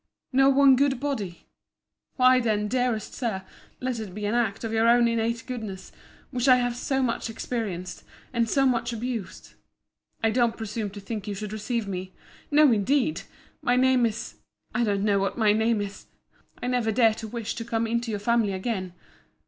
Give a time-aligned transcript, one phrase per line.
[0.33, 3.43] —No one good body?—Why then, dearest Sir,
[3.79, 5.91] let it be an act of your own innate goodness,
[6.31, 8.03] which I have so much experienced,
[8.33, 9.53] and so much abused.
[10.23, 15.37] I don't presume to think you should receive me—No, indeed!—My name is—I don't know what
[15.37, 18.93] my name is!—I never dare to wish to come into your family again!